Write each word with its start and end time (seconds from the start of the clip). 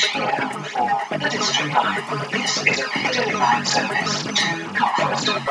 Here 0.00 0.08
you 0.14 0.22
are 0.22 0.32
looking 0.32 0.64
for 0.64 0.88
with 1.10 1.20
the 1.20 1.28
District 1.28 1.74
9. 1.74 2.30
This 2.32 2.56
is 2.56 2.80
a 2.80 2.88
Pedal 2.88 3.38
Live 3.38 3.68
service 3.68 4.22
to 4.22 4.32
Cockfosters. 4.32 5.44